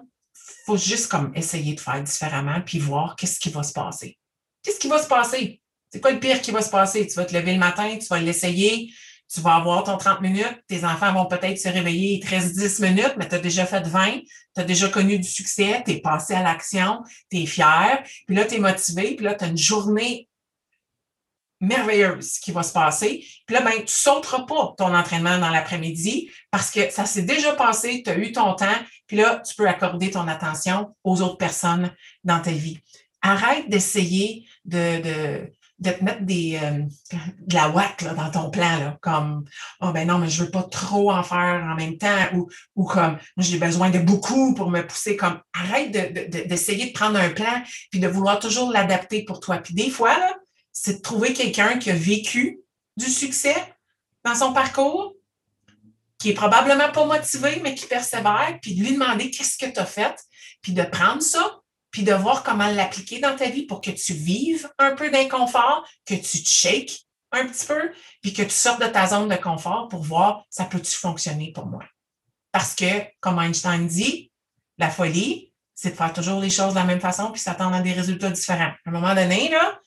[0.65, 4.17] faut juste comme essayer de faire différemment puis voir qu'est-ce qui va se passer.
[4.61, 5.61] Qu'est-ce qui va se passer?
[5.91, 7.05] C'est quoi le pire qui va se passer?
[7.07, 8.91] Tu vas te lever le matin, tu vas l'essayer,
[9.33, 12.55] tu vas avoir ton 30 minutes, tes enfants vont peut-être se réveiller, il te reste
[12.55, 15.93] 10 minutes, mais tu as déjà fait 20, tu as déjà connu du succès, tu
[15.93, 19.45] es passé à l'action, tu es fier, puis là, tu es motivé, puis là, tu
[19.45, 20.29] as une journée
[21.59, 23.25] merveilleuse qui va se passer.
[23.47, 27.23] Puis là, ben, tu ne sauteras pas ton entraînement dans l'après-midi parce que ça s'est
[27.23, 28.67] déjà passé, tu as eu ton temps,
[29.07, 31.91] puis là, tu peux accorder ton attention aux autres personnes
[32.23, 32.79] dans ta vie.
[33.21, 35.51] Arrête d'essayer de, de,
[35.83, 36.83] de, te mettre des, euh,
[37.47, 39.45] de la ouate là, dans ton plan, là, comme
[39.81, 42.85] Oh ben non, mais je veux pas trop en faire en même temps, ou, ou
[42.85, 47.29] comme j'ai besoin de beaucoup pour me pousser, comme arrête d'essayer de, de, prendre un
[47.29, 49.57] plan puis de vouloir toujours l'adapter pour toi.
[49.57, 50.17] Puis des fois,
[50.71, 52.59] c'est de trouver quelqu'un qui a vécu
[52.97, 53.55] du succès
[54.23, 55.13] dans son parcours,
[56.17, 59.79] qui est probablement pas motivé, mais qui persévère, puis de lui demander qu'est-ce que tu
[59.79, 60.15] as fait,
[60.61, 61.59] puis de prendre ça,
[61.93, 65.87] puis de voir comment l'appliquer dans ta vie pour que tu vives un peu d'inconfort,
[66.05, 69.35] que tu te shakes un petit peu, puis que tu sortes de ta zone de
[69.35, 71.83] confort pour voir ça peut-tu fonctionner pour moi?
[72.51, 72.85] Parce que,
[73.19, 74.31] comme Einstein dit,
[74.79, 77.81] la folie, c'est de faire toujours les choses de la même façon puis s'attendre à
[77.81, 78.71] des résultats différents.
[78.85, 79.79] À un moment donné, là,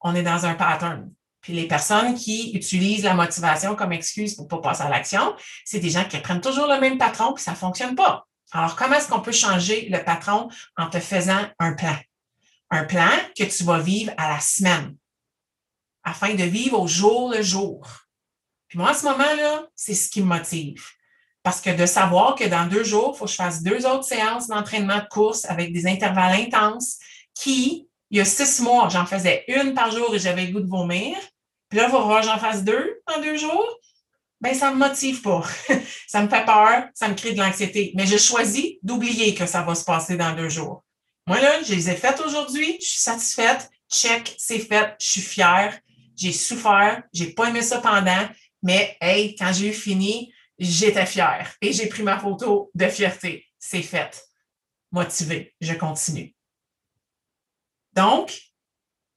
[0.00, 1.12] on est dans un pattern.
[1.42, 5.34] Puis les personnes qui utilisent la motivation comme excuse pour ne pas passer à l'action,
[5.66, 8.26] c'est des gens qui prennent toujours le même patron puis ça ne fonctionne pas.
[8.52, 11.96] Alors, comment est-ce qu'on peut changer le patron en te faisant un plan?
[12.70, 14.94] Un plan que tu vas vivre à la semaine
[16.04, 17.86] afin de vivre au jour le jour.
[18.68, 20.84] Puis moi, à ce moment-là, c'est ce qui me motive.
[21.42, 24.04] Parce que de savoir que dans deux jours, il faut que je fasse deux autres
[24.04, 26.98] séances d'entraînement de course avec des intervalles intenses
[27.34, 30.60] qui, il y a six mois, j'en faisais une par jour et j'avais le goût
[30.60, 31.16] de vomir.
[31.68, 33.80] Puis là, il va voir j'en fasse deux en deux jours.
[34.42, 35.44] Ben, ça me motive pas.
[36.08, 37.92] ça me fait peur, ça me crée de l'anxiété.
[37.94, 40.82] Mais je choisis d'oublier que ça va se passer dans deux jours.
[41.28, 45.20] Moi, là, je les ai faites aujourd'hui, je suis satisfaite, check, c'est fait, je suis
[45.20, 45.78] fière,
[46.16, 48.28] j'ai souffert, j'ai pas aimé ça pendant,
[48.64, 53.46] mais hey, quand j'ai eu fini, j'étais fière et j'ai pris ma photo de fierté.
[53.60, 54.28] C'est fait.
[54.90, 56.34] Motivé, je continue.
[57.92, 58.36] Donc,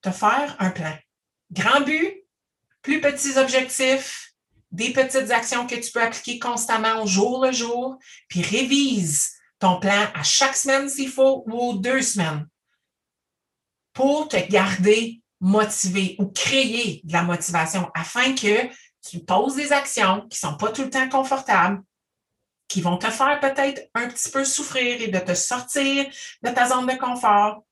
[0.01, 0.95] te faire un plan.
[1.51, 2.23] Grand but,
[2.83, 4.34] plus petits objectifs,
[4.75, 9.79] des petites actions que tu peux appliquer constamment au jour le jour, puis révise ton
[9.79, 12.47] plan à chaque semaine s'il faut ou aux deux semaines
[13.93, 18.69] pour te garder motivé ou créer de la motivation afin que
[19.01, 21.81] tu poses des actions qui ne sont pas tout le temps confortables,
[22.67, 26.05] qui vont te faire peut-être un petit peu souffrir et de te sortir
[26.41, 27.63] de ta zone de confort.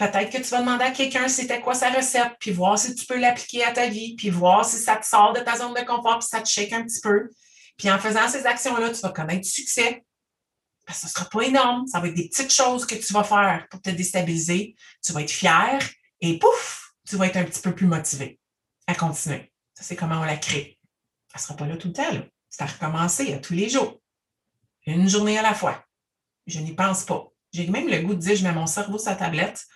[0.00, 3.04] Peut-être que tu vas demander à quelqu'un c'était quoi sa recette, puis voir si tu
[3.04, 5.84] peux l'appliquer à ta vie, puis voir si ça te sort de ta zone de
[5.84, 7.28] confort, puis ça te shake un petit peu.
[7.76, 10.02] Puis en faisant ces actions-là, tu vas connaître du succès.
[10.86, 11.86] Parce que ce ne sera pas énorme.
[11.86, 14.74] Ça va être des petites choses que tu vas faire pour te déstabiliser.
[15.04, 15.78] Tu vas être fier
[16.22, 18.40] et pouf, tu vas être un petit peu plus motivé
[18.86, 19.52] à continuer.
[19.74, 20.78] Ça, c'est comment on la crée.
[21.34, 22.26] Elle ne sera pas là tout le temps.
[22.48, 24.00] C'est à recommencer à tous les jours.
[24.86, 25.84] Une journée à la fois.
[26.46, 27.26] Je n'y pense pas.
[27.52, 29.66] J'ai même le goût de dire, je mets mon cerveau sur la tablette,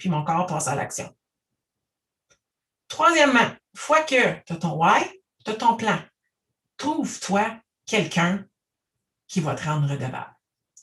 [0.00, 1.14] puis mon corps passe à l'action.
[2.88, 5.04] Troisièmement, fois que tu as ton why,
[5.44, 6.00] tu as ton plan,
[6.78, 7.54] trouve-toi
[7.86, 8.44] quelqu'un
[9.28, 10.34] qui va te rendre redevable.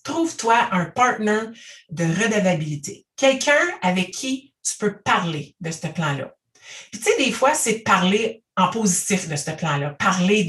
[0.04, 1.42] Trouve-toi un partner
[1.90, 3.06] de redevabilité.
[3.18, 6.34] Quelqu'un avec qui tu peux parler de ce plan-là.
[6.92, 10.44] Puis tu sais, des fois, c'est parler en positif de ce plan-là, parler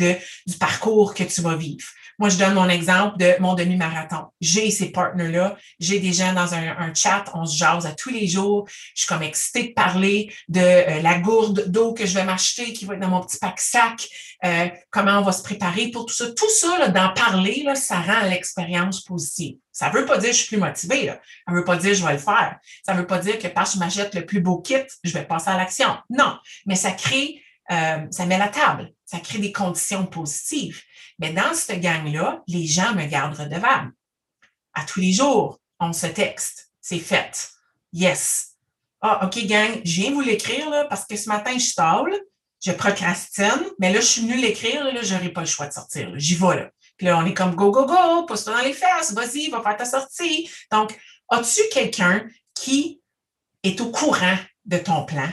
[0.47, 1.89] du parcours que tu vas vivre.
[2.19, 4.27] Moi, je donne mon exemple de mon demi-marathon.
[4.41, 8.27] J'ai ces partenaires-là, j'ai des gens dans un, chat, on se jase à tous les
[8.27, 8.67] jours.
[8.95, 12.73] Je suis comme excitée de parler de euh, la gourde d'eau que je vais m'acheter
[12.73, 14.09] qui va être dans mon petit pack-sac,
[14.45, 16.31] euh, comment on va se préparer pour tout ça.
[16.33, 19.57] Tout ça, d'en parler, là, ça rend l'expérience positive.
[19.71, 21.07] Ça ne veut pas dire que je suis plus motivée.
[21.07, 21.21] Là.
[21.47, 22.57] Ça ne veut pas dire que je vais le faire.
[22.85, 25.13] Ça ne veut pas dire que parce que je m'achète le plus beau kit, je
[25.13, 25.97] vais passer à l'action.
[26.11, 30.83] Non, mais ça crée euh, ça met la table, ça crée des conditions positives.
[31.19, 33.93] Mais dans cette gang-là, les gens me gardent redevable.
[34.75, 36.73] À tous les jours, on se texte.
[36.81, 37.51] C'est fait.
[37.93, 38.55] Yes.
[39.01, 42.19] Ah, OK, gang, je viens vous l'écrire là, parce que ce matin, je stable,
[42.65, 45.73] je procrastine, mais là, je suis venue l'écrire, là, je n'aurai pas le choix de
[45.73, 46.11] sortir.
[46.17, 46.71] J'y vais là.
[46.97, 49.77] Puis là, on est comme go, go, go, pousse-toi dans les fesses, vas-y, va faire
[49.77, 50.51] ta sortie.
[50.73, 53.01] Donc, as-tu quelqu'un qui
[53.63, 55.29] est au courant de ton plan,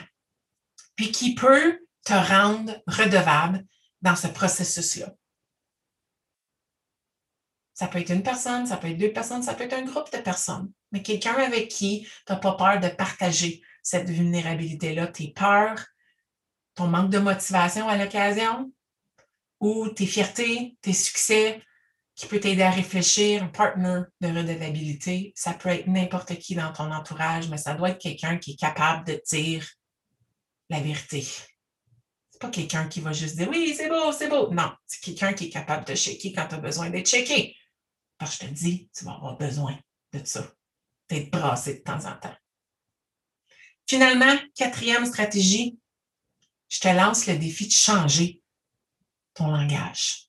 [0.96, 3.66] puis qui peut te rendre redevable
[4.02, 5.14] dans ce processus-là.
[7.74, 10.10] Ça peut être une personne, ça peut être deux personnes, ça peut être un groupe
[10.14, 15.34] de personnes, mais quelqu'un avec qui tu n'as pas peur de partager cette vulnérabilité-là, tes
[15.34, 15.86] peurs,
[16.76, 18.72] ton manque de motivation à l'occasion,
[19.60, 21.62] ou tes fiertés, tes succès,
[22.16, 25.34] qui peut t'aider à réfléchir, un partner de redevabilité.
[25.36, 28.60] Ça peut être n'importe qui dans ton entourage, mais ça doit être quelqu'un qui est
[28.60, 29.68] capable de dire
[30.70, 31.28] la vérité,
[32.36, 34.52] c'est pas quelqu'un qui va juste dire oui, c'est beau, c'est beau.
[34.52, 37.56] Non, c'est quelqu'un qui est capable de checker quand tu as besoin d'être checké.
[38.18, 39.80] Parce que je te dis, tu vas avoir besoin
[40.12, 40.46] de ça,
[41.08, 42.36] d'être brassé de temps en temps.
[43.88, 45.80] Finalement, quatrième stratégie,
[46.68, 48.42] je te lance le défi de changer
[49.34, 50.28] ton langage.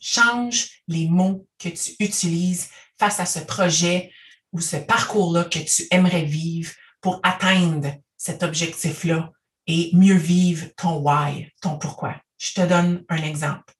[0.00, 2.68] Change les mots que tu utilises
[2.98, 4.12] face à ce projet
[4.52, 9.32] ou ce parcours-là que tu aimerais vivre pour atteindre cet objectif-là
[9.66, 12.16] et mieux vivre ton why, ton pourquoi.
[12.38, 13.74] Je te donne un exemple.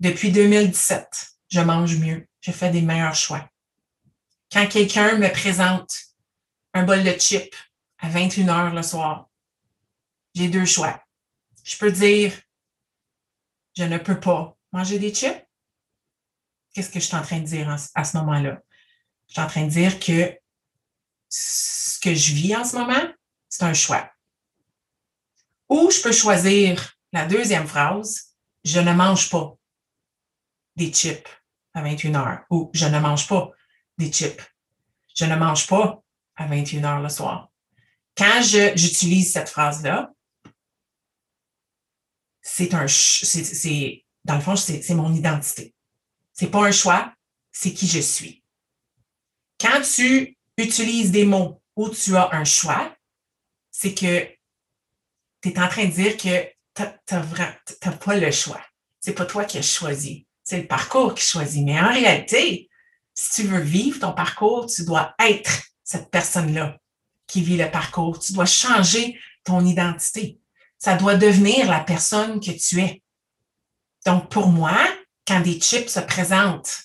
[0.00, 3.48] Depuis 2017, je mange mieux, je fais des meilleurs choix.
[4.52, 5.96] Quand quelqu'un me présente
[6.74, 7.56] un bol de chips
[7.98, 9.28] à 21 heures le soir,
[10.34, 11.02] j'ai deux choix.
[11.64, 12.32] Je peux dire,
[13.76, 15.42] je ne peux pas manger des chips.
[16.72, 18.60] Qu'est-ce que je suis en train de dire à ce moment-là?
[19.28, 20.38] Je suis en train de dire que
[21.28, 23.12] ce que je vis en ce moment,
[23.48, 24.10] c'est un choix.
[25.68, 29.56] Ou je peux choisir la deuxième phrase, je ne mange pas
[30.76, 31.28] des chips
[31.74, 33.50] à 21 heures ou je ne mange pas
[33.98, 34.42] des chips.
[35.14, 36.02] Je ne mange pas
[36.36, 37.50] à 21 heures le soir.
[38.16, 40.12] Quand j'utilise cette phrase-là,
[42.42, 45.74] c'est un, c'est, dans le fond, c'est mon identité.
[46.32, 47.12] C'est pas un choix,
[47.50, 48.42] c'est qui je suis.
[49.58, 52.94] Quand tu utilises des mots où tu as un choix,
[53.70, 54.35] c'est que
[55.40, 56.44] tu es en train de dire que
[56.74, 58.60] tu n'as pas le choix.
[59.00, 60.26] C'est pas toi qui as choisi.
[60.42, 61.64] C'est le parcours qui choisit.
[61.64, 62.68] Mais en réalité,
[63.14, 66.78] si tu veux vivre ton parcours, tu dois être cette personne-là
[67.26, 68.18] qui vit le parcours.
[68.18, 70.38] Tu dois changer ton identité.
[70.78, 73.02] Ça doit devenir la personne que tu es.
[74.04, 74.76] Donc, pour moi,
[75.26, 76.82] quand des chips se présentent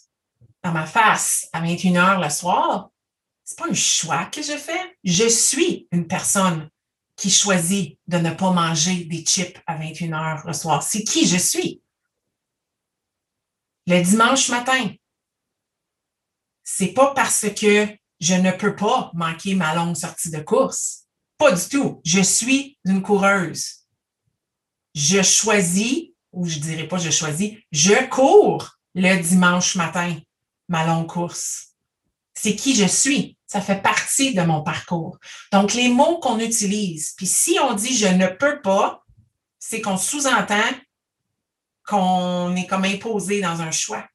[0.63, 2.89] dans ma face à 21 heures le soir,
[3.43, 4.97] c'est pas un choix que je fais.
[5.03, 6.69] Je suis une personne
[7.21, 10.81] qui choisit de ne pas manger des chips à 21 heures le soir.
[10.81, 11.79] C'est qui je suis?
[13.86, 14.89] Le dimanche matin,
[16.63, 17.88] c'est pas parce que
[18.19, 21.03] je ne peux pas manquer ma longue sortie de course.
[21.38, 22.01] Pas du tout.
[22.03, 23.86] Je suis une coureuse.
[24.95, 30.19] Je choisis, ou je dirais pas je choisis, je cours le dimanche matin
[30.67, 31.75] ma longue course.
[32.34, 33.38] C'est qui je suis?
[33.51, 35.17] Ça fait partie de mon parcours.
[35.51, 39.03] Donc, les mots qu'on utilise, puis si on dit je ne peux pas,
[39.59, 40.71] c'est qu'on sous-entend
[41.85, 44.07] qu'on est comme imposé dans un choix.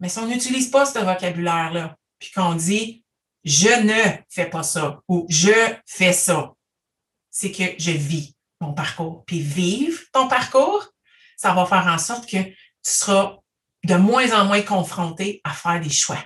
[0.00, 3.02] Mais si on n'utilise pas ce vocabulaire-là, puis qu'on dit
[3.42, 6.52] je ne fais pas ça ou je fais ça,
[7.30, 9.24] c'est que je vis mon parcours.
[9.24, 10.86] Puis vivre ton parcours,
[11.38, 13.38] ça va faire en sorte que tu seras
[13.84, 16.22] de moins en moins confronté à faire des choix.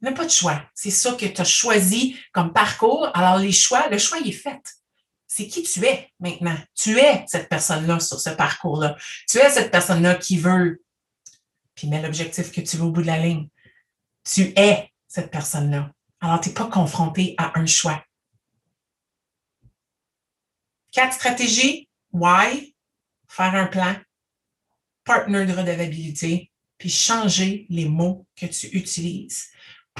[0.00, 0.62] Il n'y a pas de choix.
[0.74, 3.10] C'est ça que tu as choisi comme parcours.
[3.14, 4.60] Alors, les choix, le choix, il est fait.
[5.26, 6.56] C'est qui tu es maintenant?
[6.74, 8.96] Tu es cette personne-là sur ce parcours-là.
[9.28, 10.82] Tu es cette personne-là qui veut,
[11.74, 13.48] puis mets l'objectif que tu veux au bout de la ligne.
[14.24, 15.92] Tu es cette personne-là.
[16.20, 18.02] Alors, tu n'es pas confronté à un choix.
[20.92, 21.88] Quatre stratégies.
[22.12, 22.74] Why?
[23.28, 23.96] Faire un plan.
[25.04, 26.50] Partner de redevabilité.
[26.78, 29.50] Puis changer les mots que tu utilises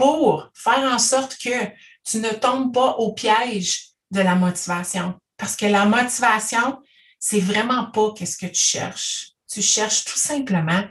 [0.00, 1.66] pour faire en sorte que
[2.04, 5.20] tu ne tombes pas au piège de la motivation.
[5.36, 6.80] Parce que la motivation,
[7.18, 9.32] c'est vraiment pas qu'est-ce que tu cherches.
[9.46, 10.84] Tu cherches tout simplement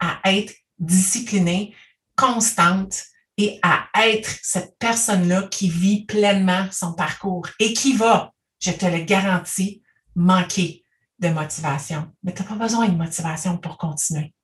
[0.00, 1.76] à être disciplinée,
[2.16, 3.04] constante
[3.36, 8.86] et à être cette personne-là qui vit pleinement son parcours et qui va, je te
[8.86, 9.80] le garantis,
[10.16, 10.82] manquer
[11.20, 12.10] de motivation.
[12.24, 14.34] Mais tu n'as pas besoin de motivation pour continuer.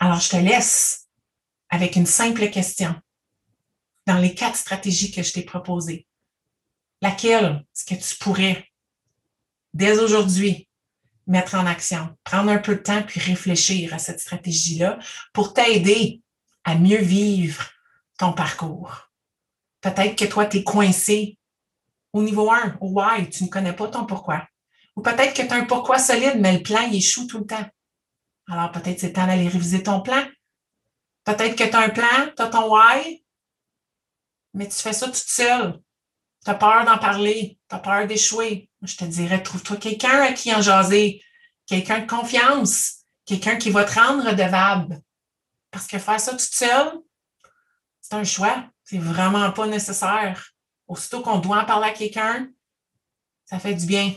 [0.00, 1.01] Alors, je te laisse
[1.72, 2.94] avec une simple question.
[4.06, 6.06] Dans les quatre stratégies que je t'ai proposées,
[7.00, 8.68] laquelle est-ce que tu pourrais,
[9.72, 10.68] dès aujourd'hui,
[11.26, 14.98] mettre en action, prendre un peu de temps puis réfléchir à cette stratégie-là
[15.32, 16.20] pour t'aider
[16.64, 17.70] à mieux vivre
[18.18, 19.10] ton parcours?
[19.80, 21.38] Peut-être que toi, tu es coincé
[22.12, 24.46] au niveau 1, au why, tu ne connais pas ton pourquoi.
[24.94, 27.46] Ou peut-être que tu as un pourquoi solide, mais le plan, il échoue tout le
[27.46, 27.66] temps.
[28.46, 30.22] Alors peut-être c'est temps d'aller réviser ton plan,
[31.24, 33.24] Peut-être que tu as un plan, tu as ton why,
[34.54, 35.80] mais tu fais ça toute seule.
[36.44, 38.68] Tu as peur d'en parler, tu as peur d'échouer.
[38.82, 41.22] Je te dirais, trouve-toi quelqu'un à qui en jaser,
[41.66, 45.00] quelqu'un de confiance, quelqu'un qui va te rendre redevable.
[45.70, 46.98] Parce que faire ça toute seule,
[48.00, 48.64] c'est un choix.
[48.82, 50.52] C'est vraiment pas nécessaire.
[50.88, 52.48] Aussitôt qu'on doit en parler à quelqu'un,
[53.44, 54.12] ça fait du bien.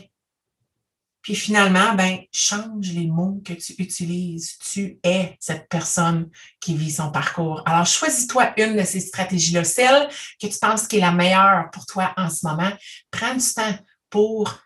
[1.26, 4.58] Puis finalement, ben, change les mots que tu utilises.
[4.58, 7.64] Tu es cette personne qui vit son parcours.
[7.66, 10.06] Alors, choisis-toi une de ces stratégies-là, celle
[10.40, 12.70] que tu penses qui est la meilleure pour toi en ce moment.
[13.10, 13.76] Prends du temps
[14.08, 14.56] pour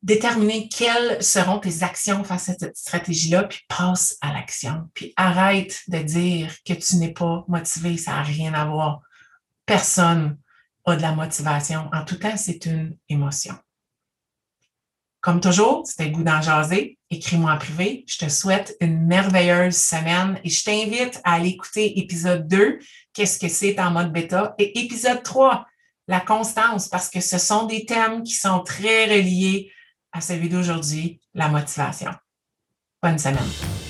[0.00, 4.88] déterminer quelles seront tes actions face à cette stratégie-là, puis passe à l'action.
[4.94, 9.00] Puis arrête de dire que tu n'es pas motivé, ça n'a rien à voir.
[9.66, 10.38] Personne
[10.84, 11.90] a de la motivation.
[11.92, 13.56] En tout cas, c'est une émotion.
[15.20, 16.98] Comme toujours, c'était goût d'en jaser.
[17.10, 18.04] Écris-moi en privé.
[18.06, 22.78] Je te souhaite une merveilleuse semaine et je t'invite à aller écouter épisode 2,
[23.12, 25.66] Qu'est-ce que c'est en mode bêta, et épisode 3,
[26.06, 29.72] la constance, parce que ce sont des thèmes qui sont très reliés
[30.12, 32.12] à celui d'aujourd'hui, la motivation.
[33.02, 33.89] Bonne semaine.